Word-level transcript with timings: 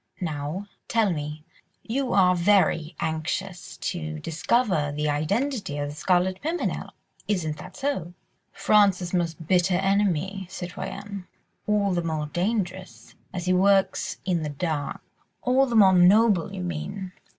Now, 0.19 0.67
tell 0.87 1.11
me, 1.13 1.45
you 1.83 2.11
are 2.11 2.35
very 2.35 2.95
anxious 2.99 3.77
to 3.81 4.17
discover 4.17 4.91
the 4.91 5.07
identity 5.09 5.77
of 5.77 5.89
the 5.89 5.93
Scarlet 5.95 6.41
Pimpernel, 6.41 6.93
isn't 7.27 7.57
that 7.57 7.77
so?" 7.77 8.15
"France's 8.51 9.13
most 9.13 9.45
bitter 9.45 9.75
enemy, 9.75 10.47
citoyenne... 10.49 11.27
all 11.67 11.93
the 11.93 12.01
more 12.01 12.25
dangerous, 12.25 13.13
as 13.31 13.45
he 13.45 13.53
works 13.53 14.17
in 14.25 14.41
the 14.41 14.49
dark." 14.49 15.01
"All 15.43 15.67
the 15.67 15.75
more 15.75 15.93
noble, 15.93 16.51
you 16.51 16.63
mean. 16.63 17.11